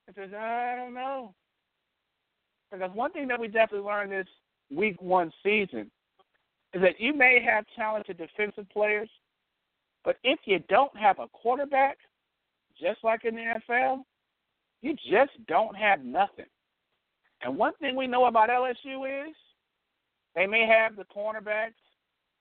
[0.07, 1.35] And says, I don't know.
[2.79, 4.27] Because one thing that we definitely learned this
[4.71, 5.91] week one season
[6.73, 9.09] is that you may have talented defensive players,
[10.05, 11.99] but if you don't have a quarterback,
[12.81, 14.03] just like in the NFL,
[14.83, 16.47] you just don't have nothing.
[17.43, 19.35] And one thing we know about LSU is
[20.35, 21.75] they may have the cornerbacks,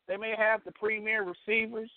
[0.07, 1.91] they may have the premier receivers.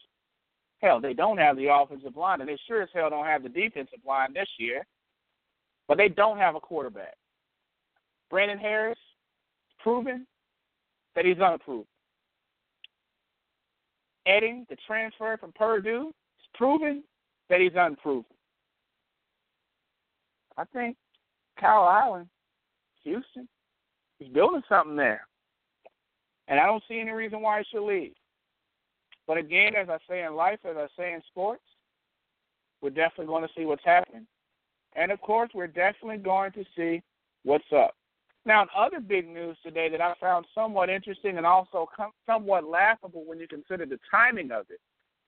[0.83, 3.49] Hell, they don't have the offensive line, and they sure as hell don't have the
[3.49, 4.85] defensive line this year.
[5.89, 7.17] But they don't have a quarterback.
[8.31, 8.99] Brandon Harris,
[9.79, 10.27] proven
[11.15, 11.87] that he's unproven.
[14.27, 17.05] Etling, the transfer from Purdue, is proven
[17.49, 18.25] that he's unproven.
[20.57, 20.97] I think
[21.61, 22.29] Kyle Allen,
[23.05, 23.49] Houston,
[24.19, 25.27] he's building something there.
[26.49, 28.15] And I don't see any reason why he should leave.
[29.27, 31.63] But again, as I say in life, as I say in sports,
[32.81, 34.27] we're definitely going to see what's happening.
[34.95, 37.03] And of course, we're definitely going to see
[37.45, 37.95] what's up.
[38.47, 43.25] Now, other big news today that I found somewhat interesting and also com- somewhat laughable
[43.27, 44.79] when you consider the timing of it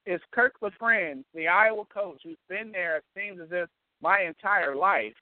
[0.09, 3.69] is Kirk Ferentz, the Iowa coach who's been there, it seems as if
[4.01, 5.17] my entire life.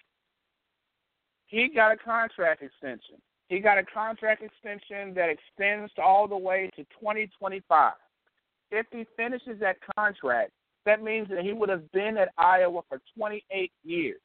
[1.46, 3.16] He got a contract extension.
[3.48, 7.92] He got a contract extension that extends all the way to 2025.
[8.72, 10.50] If he finishes that contract,
[10.84, 14.20] that means that he would have been at Iowa for 28 years.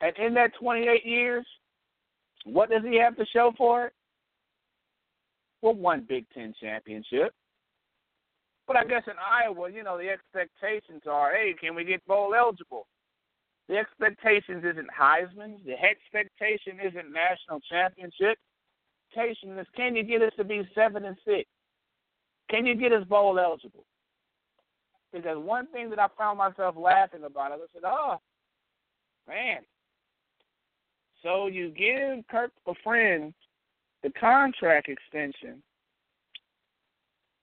[0.00, 1.46] And in that 28 years,
[2.44, 3.92] what does he have to show for it?
[5.60, 7.32] Well, one Big Ten championship.
[8.66, 12.34] But I guess in Iowa, you know, the expectations are, hey, can we get bowl
[12.34, 12.86] eligible?
[13.68, 15.64] The expectations isn't Heisman.
[15.64, 18.38] The expectation isn't national championship.
[19.14, 21.48] Expectation is, can you get us to be seven and six?
[22.50, 23.84] Can you get us bowl eligible?
[25.12, 28.16] Because one thing that I found myself laughing about, I said, oh,
[29.28, 29.60] man,
[31.22, 32.52] so you give Kirk
[32.84, 33.34] Ferentz
[34.02, 35.62] the contract extension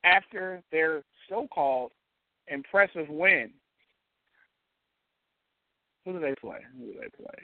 [0.03, 1.91] after their so-called
[2.47, 3.51] impressive win.
[6.05, 6.59] Who do they play?
[6.77, 7.35] Who do they play?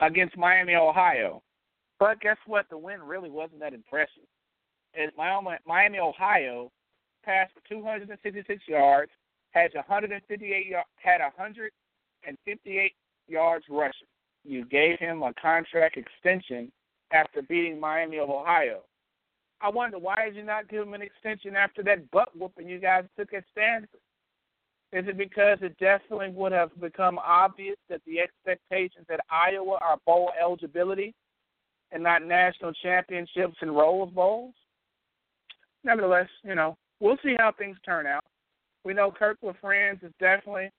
[0.00, 1.42] Against Miami, Ohio.
[1.98, 2.66] But guess what?
[2.70, 4.28] The win really wasn't that impressive.
[5.16, 6.70] Miami, Miami, Ohio
[7.24, 9.10] passed 266 yards,
[9.50, 12.92] had 158 had 158
[13.28, 14.06] yards rushing
[14.48, 16.72] you gave him a contract extension
[17.12, 18.80] after beating Miami of Ohio.
[19.60, 22.78] I wonder why did you not give him an extension after that butt whooping you
[22.78, 24.00] guys took at Stanford?
[24.92, 29.98] Is it because it definitely would have become obvious that the expectations at Iowa are
[30.06, 31.14] bowl eligibility
[31.92, 34.54] and not national championships and Rose Bowls?
[35.84, 38.24] Nevertheless, you know, we'll see how things turn out.
[38.84, 40.70] We know Kirk Ferentz is definitely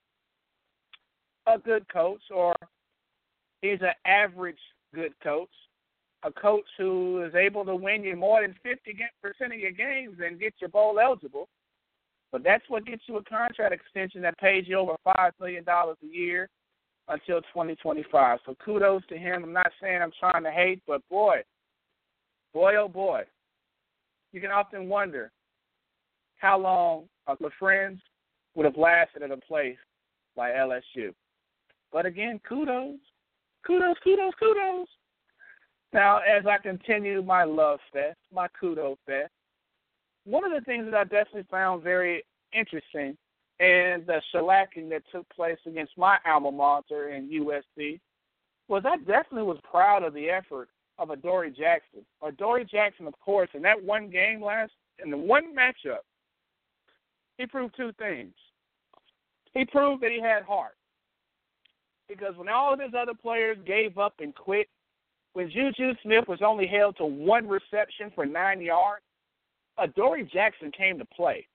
[1.46, 2.54] a good coach, or
[3.62, 4.58] He's an average
[4.94, 5.50] good coach,
[6.22, 10.40] a coach who is able to win you more than 50% of your games and
[10.40, 11.48] get you bowl eligible.
[12.32, 15.94] But that's what gets you a contract extension that pays you over $5 million a
[16.06, 16.48] year
[17.08, 18.38] until 2025.
[18.46, 19.44] So kudos to him.
[19.44, 21.42] I'm not saying I'm trying to hate, but boy,
[22.54, 23.22] boy, oh boy,
[24.32, 25.32] you can often wonder
[26.36, 28.00] how long a Ferentz
[28.54, 29.76] would have lasted at a place
[30.36, 31.12] like LSU.
[31.92, 32.98] But again, kudos
[33.66, 34.88] Kudos, kudos, kudos.
[35.92, 39.32] Now, as I continue my love fest, my kudos fest,
[40.24, 43.16] one of the things that I definitely found very interesting
[43.58, 48.00] in the shellacking that took place against my alma mater in USC
[48.68, 52.00] was I definitely was proud of the effort of Adoree Jackson.
[52.22, 56.04] Adoree Jackson, of course, in that one game last, in the one matchup,
[57.36, 58.32] he proved two things.
[59.52, 60.76] He proved that he had heart.
[62.10, 64.68] Because when all of his other players gave up and quit,
[65.34, 69.04] when Juju Smith was only held to one reception for nine yards,
[69.78, 71.46] Adoree Jackson came to play.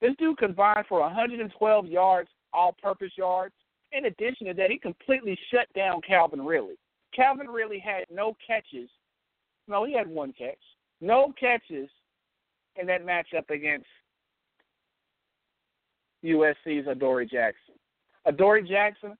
[0.00, 3.54] This dude combined for 112 yards, all purpose yards.
[3.92, 6.78] In addition to that, he completely shut down Calvin Ridley.
[7.14, 8.88] Calvin Ridley had no catches.
[9.68, 10.56] No, he had one catch.
[11.02, 11.90] No catches
[12.76, 13.86] in that matchup against
[16.24, 17.74] USC's Adoree Jackson.
[18.24, 19.16] Adoree Jackson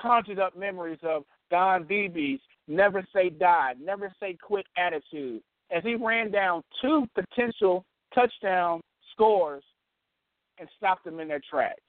[0.00, 5.94] conjured up memories of Don Beebe's never say die, never say quit attitude as he
[5.94, 7.84] ran down two potential
[8.14, 8.80] touchdown
[9.12, 9.64] scores
[10.58, 11.80] and stopped them in their tracks.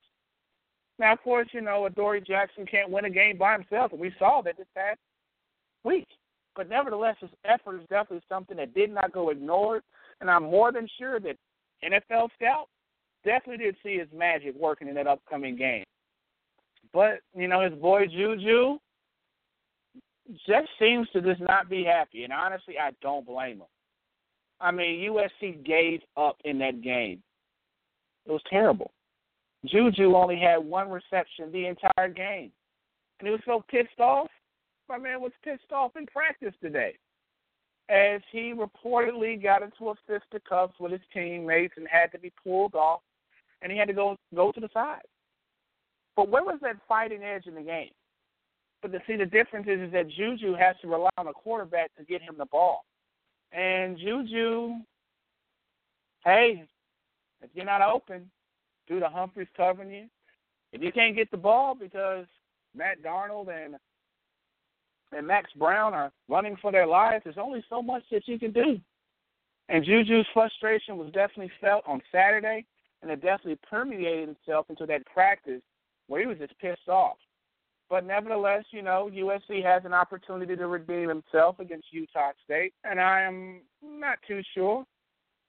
[1.00, 4.14] Now, of course, you know, Adoree Jackson can't win a game by himself, and we
[4.20, 5.00] saw that this past
[5.84, 6.08] week.
[6.56, 9.82] But nevertheless, his effort is definitely something that did not go ignored,
[10.22, 11.36] and I'm more than sure that
[11.84, 12.68] NFL Scout
[13.26, 15.84] definitely did see his magic working in that upcoming game.
[16.94, 18.78] But, you know, his boy Juju
[20.48, 23.68] just seems to just not be happy, and honestly, I don't blame him.
[24.62, 27.22] I mean, USC gave up in that game.
[28.26, 28.92] It was terrible.
[29.66, 32.52] Juju only had one reception the entire game.
[33.20, 34.30] And he was so pissed off.
[34.88, 36.96] My man was pissed off in practice today.
[37.90, 42.76] As he reportedly got into a fisticuffs with his teammates and had to be pulled
[42.76, 43.02] off
[43.62, 45.02] and he had to go go to the side.
[46.16, 47.90] But where was that fighting edge in the game?
[48.82, 51.96] But to see the difference is, is that Juju has to rely on a quarterback
[51.96, 52.84] to get him the ball.
[53.52, 54.76] And Juju,
[56.26, 56.66] hey,
[57.42, 58.30] if you're not open,
[58.88, 60.08] due to Humphries covering you,
[60.74, 62.26] if you can't get the ball because
[62.76, 63.76] Matt Darnold and
[65.16, 68.52] and Max Browne are running for their lives, there's only so much that you can
[68.52, 68.80] do.
[69.70, 72.66] And Juju's frustration was definitely felt on Saturday,
[73.04, 75.62] and it definitely permeated itself into that practice
[76.08, 77.18] where he was just pissed off.
[77.90, 83.00] But nevertheless, you know, USC has an opportunity to redeem himself against Utah State, and
[83.00, 84.86] I am not too sure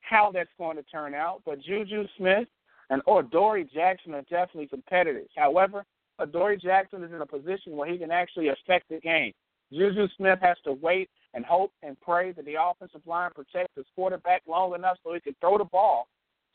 [0.01, 1.41] how that's going to turn out.
[1.47, 2.49] But Juju Smith
[2.91, 5.31] and Adoree Jackson are definitely competitors.
[5.37, 5.85] However,
[6.19, 9.33] Adoree Jackson is in a position where he can actually affect the game.
[9.73, 13.87] Juju Smith has to wait and hope and pray that the offensive line protects his
[13.95, 16.07] quarterback long enough so he can throw the ball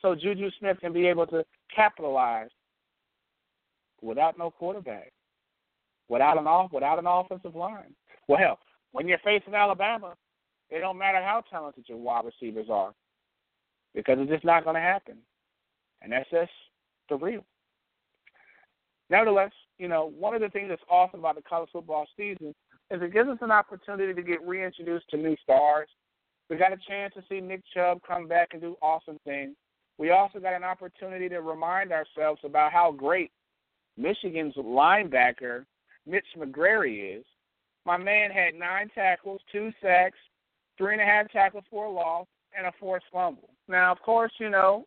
[0.02, 1.44] so Juju Smith can be able to
[1.76, 2.50] capitalize
[4.02, 5.12] without no quarterback,
[6.08, 7.96] without an off, without an offensive line.
[8.28, 8.60] Well,
[8.92, 10.16] when you're facing Alabama,
[10.70, 12.94] it don't matter how talented your wide receivers are,
[13.94, 15.18] because it's just not going to happen,
[16.02, 16.52] and that's just
[17.10, 17.44] the real.
[19.10, 22.54] Nevertheless, you know, one of the things that's awesome about the college football season
[22.92, 25.90] is it gives us an opportunity to get reintroduced to new stars.
[26.50, 29.56] We got a chance to see Nick Chubb come back and do awesome things.
[29.98, 33.32] We also got an opportunity to remind ourselves about how great
[34.00, 35.66] Michigan's linebacker,
[36.08, 37.26] Mitch McGary, is.
[37.86, 40.18] My man had nine tackles, two sacks,
[40.78, 42.28] three and a half tackles for a loss,
[42.58, 43.50] and a forced fumble.
[43.68, 44.86] Now, of course, you know,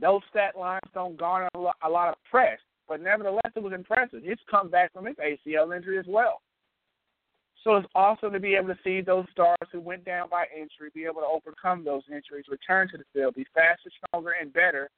[0.00, 2.58] those stat lines don't garner a lot of press,
[2.88, 4.22] but nevertheless, it was impressive.
[4.22, 6.40] He's come back from his ACL injury as well.
[7.64, 10.90] So it's awesome to be able to see those stars who went down by injury
[10.94, 14.88] be able to overcome those injuries, return to the field, be faster, stronger, and better,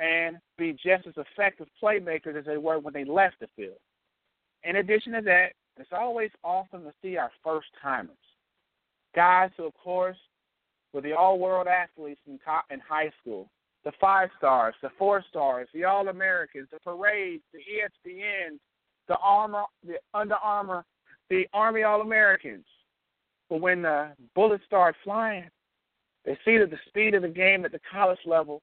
[0.00, 3.78] and be just as effective playmakers as they were when they left the field.
[4.64, 8.16] In addition to that, it's always awesome to see our first timers.
[9.14, 10.16] Guys who, of course,
[10.92, 12.38] were the all world athletes in,
[12.70, 13.50] in high school,
[13.84, 18.58] the five stars, the four stars, the All Americans, the parades, the ESPN,
[19.08, 20.84] the Armor, the Under Armour
[21.30, 22.64] the Army All Americans.
[23.48, 25.48] But when the bullets start flying,
[26.24, 28.62] they see that the speed of the game at the college level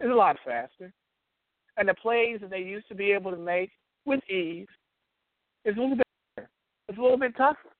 [0.00, 0.92] is a lot faster.
[1.76, 3.70] And the plays that they used to be able to make
[4.06, 4.68] with ease
[5.64, 6.48] is a little bit better.
[6.88, 7.70] It's a little bit tougher.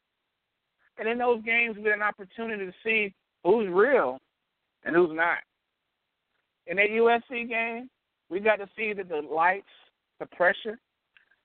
[0.99, 4.19] And in those games, we get an opportunity to see who's real
[4.85, 5.39] and who's not.
[6.67, 7.91] In that USC game,
[8.31, 9.67] we got to see that the lights,
[10.19, 10.79] the pressure,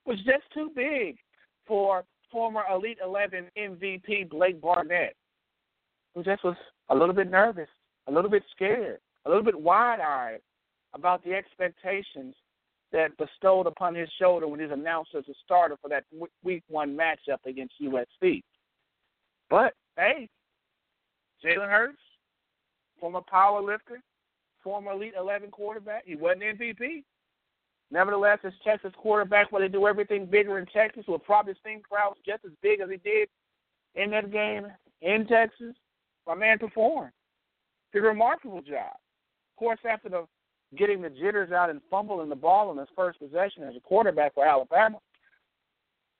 [0.05, 1.17] was just too big
[1.67, 5.15] for former Elite 11 MVP Blake Barnett,
[6.15, 6.55] who just was
[6.89, 7.67] a little bit nervous,
[8.07, 10.39] a little bit scared, a little bit wide eyed
[10.93, 12.35] about the expectations
[12.91, 16.05] that bestowed upon his shoulder when he's announced as a starter for that
[16.43, 18.41] week one matchup against USC.
[19.49, 20.27] But, hey,
[21.43, 21.97] Jalen Hurts,
[22.99, 24.01] former power lifter,
[24.63, 27.03] former Elite 11 quarterback, he wasn't MVP.
[27.91, 32.19] Nevertheless, as Texas quarterback, where they do everything bigger in Texas, will probably sing crowds
[32.25, 33.27] just as big as he did
[33.95, 34.67] in that game
[35.01, 35.73] in Texas.
[36.27, 37.11] My man performed.
[37.91, 38.93] Did a remarkable job.
[38.93, 40.25] Of course, after the
[40.77, 44.33] getting the jitters out and fumbling the ball in his first possession as a quarterback
[44.33, 44.99] for Alabama.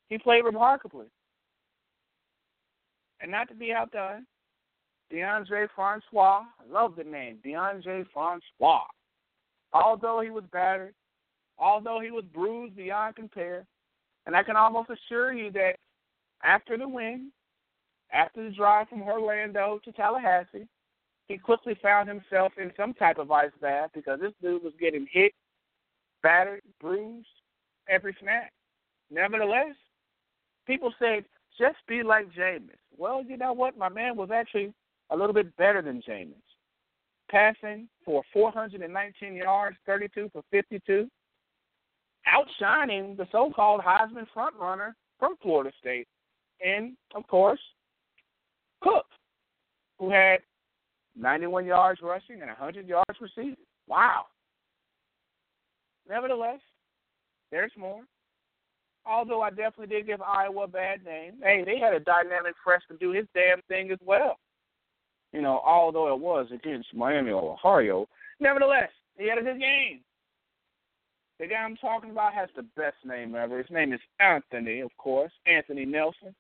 [0.10, 1.06] He played remarkably.
[3.22, 4.26] And not to be outdone,
[5.12, 8.86] Deondre Francois, I love the name, Deondre Francois.
[9.74, 10.94] Although he was battered,
[11.58, 13.66] although he was bruised beyond compare,
[14.26, 15.76] and I can almost assure you that
[16.44, 17.32] after the win,
[18.12, 20.68] after the drive from Orlando to Tallahassee,
[21.30, 25.08] he quickly found himself in some type of ice bath because this dude was getting
[25.10, 25.32] hit,
[26.22, 27.28] battered, bruised
[27.88, 28.50] every snap.
[29.12, 29.76] Nevertheless,
[30.66, 31.24] people said,
[31.58, 32.76] just be like Jameis.
[32.98, 33.78] Well, you know what?
[33.78, 34.74] My man was actually
[35.12, 36.34] a little bit better than Jameis.
[37.30, 41.08] Passing for 419 yards, 32 for 52,
[42.26, 46.08] outshining the so-called Heisman frontrunner from Florida State,
[46.66, 47.60] and of course,
[48.82, 49.06] Cook,
[50.00, 50.40] who had
[51.16, 53.58] 91 yards rushing and 100 yards receiving.
[53.88, 54.26] Wow.
[56.08, 56.60] Nevertheless,
[57.52, 58.02] there's more.
[59.06, 61.34] Although I definitely did give Iowa a bad name.
[61.42, 64.38] Hey, they had a dynamic freshman do his damn thing as well.
[65.34, 68.08] You know, although it was against Miami of Ohio.
[68.40, 70.02] Nevertheless, he had a good game.
[71.40, 73.58] The guy I'm talking about has the best name ever.
[73.58, 76.36] His name is Anthony, of course, Anthony Nelson.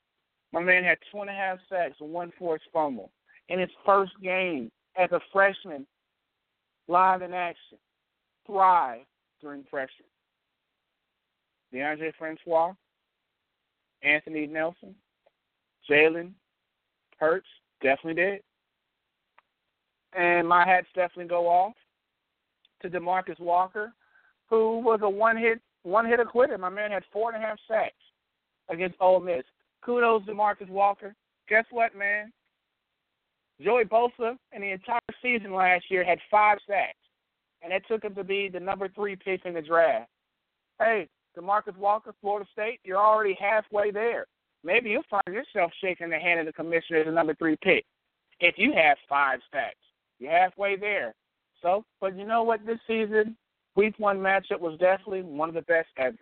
[0.52, 3.12] My man had two and a half sacks and one forced fumble
[3.50, 5.86] in his first game as a freshman,
[6.88, 7.78] live in action,
[8.46, 9.02] thrive
[9.42, 9.90] during pressure.
[11.74, 12.74] Deondre Francois,
[14.02, 14.96] Anthony Nelson,
[15.90, 16.32] Jalen
[17.20, 17.48] Hurts
[17.82, 18.42] definitely did.
[20.14, 21.74] And my hats definitely go off
[22.82, 23.94] to Demarcus Walker,
[24.50, 26.58] who was a one hit one hit quitter.
[26.58, 27.94] My man had four and a half sacks
[28.70, 29.44] against Ole Miss.
[29.82, 31.16] Kudos to Marcus Walker.
[31.48, 32.32] Guess what, man?
[33.62, 36.98] Joey Bosa in the entire season last year had five sacks,
[37.62, 40.10] and that took him to be the number three pick in the draft.
[40.80, 41.08] Hey,
[41.38, 44.26] Demarcus Walker, Florida State, you're already halfway there.
[44.64, 47.86] Maybe you'll find yourself shaking the hand of the commissioner as a number three pick
[48.40, 49.76] if you have five sacks.
[50.20, 51.14] You're halfway there.
[51.62, 52.66] So, but you know what?
[52.66, 53.36] This season,
[53.76, 56.18] week one matchup was definitely one of the best ever.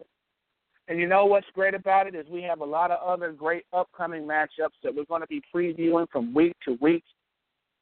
[0.88, 3.66] And you know what's great about it is we have a lot of other great
[3.74, 7.04] upcoming matchups that we're going to be previewing from week to week.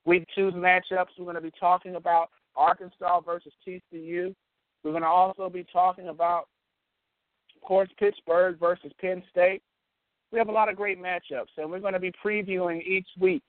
[0.05, 4.33] Week two's matchups, we're going to be talking about Arkansas versus TCU.
[4.83, 6.47] We're going to also be talking about,
[7.55, 9.63] of course, Pittsburgh versus Penn State.
[10.31, 13.41] We have a lot of great matchups, and we're going to be previewing each week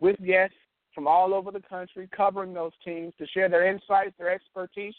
[0.00, 0.56] with guests
[0.94, 4.94] from all over the country covering those teams to share their insights, their expertise,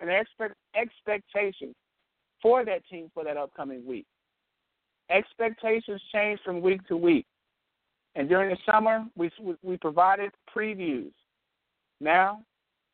[0.00, 1.74] and their expect- expectations
[2.40, 4.06] for that team for that upcoming week.
[5.10, 7.26] Expectations change from week to week.
[8.14, 9.30] And during the summer, we,
[9.62, 11.12] we provided previews.
[12.00, 12.42] Now,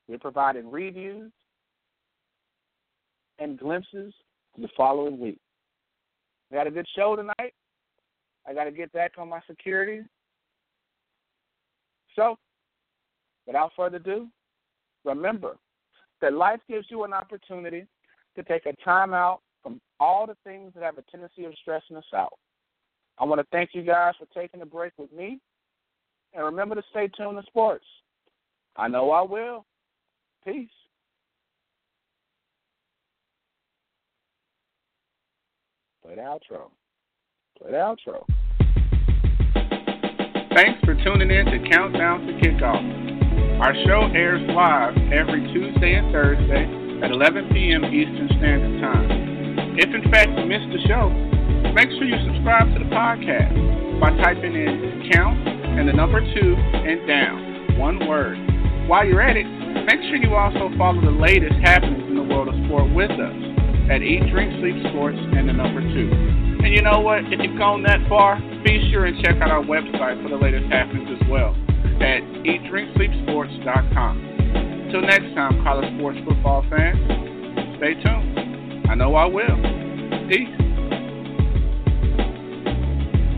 [0.07, 1.33] we're providing reviews
[3.39, 4.15] and glimpses
[4.57, 5.39] the following week.
[6.51, 7.55] We got a good show tonight.
[8.47, 10.03] I got to get back on my security.
[12.17, 12.37] So,
[13.47, 14.29] without further ado,
[15.05, 15.57] remember
[16.21, 17.87] that life gives you an opportunity
[18.37, 21.97] to take a time out from all the things that have a tendency of stressing
[21.97, 22.39] us out.
[23.21, 25.41] I want to thank you guys for taking a break with me.
[26.35, 27.85] And remember to stay tuned to sports.
[28.77, 29.65] I know I will.
[30.45, 30.69] Peace.
[36.03, 36.71] Play the outro.
[37.61, 38.25] Play the outro.
[40.55, 43.61] Thanks for tuning in to Countdown to Kickoff.
[43.61, 47.85] Our show airs live every Tuesday and Thursday at 11 p.m.
[47.85, 49.28] Eastern Standard Time.
[49.79, 51.07] If in fact you missed the show,
[51.71, 53.55] make sure you subscribe to the podcast
[54.03, 58.35] by typing in count and the number two and down, one word.
[58.91, 59.47] While you're at it,
[59.87, 63.39] make sure you also follow the latest happenings in the world of sport with us
[63.87, 66.11] at Eat, Drink, Sleep Sports and the number two.
[66.59, 67.31] And you know what?
[67.31, 68.35] If you've gone that far,
[68.67, 71.55] be sure and check out our website for the latest happenings as well
[72.03, 74.15] at eatdrinksleepsports.com.
[74.91, 76.99] Until next time, college sports football fans,
[77.79, 78.48] stay tuned.
[78.91, 80.29] I know I will.
[80.29, 80.68] Peace.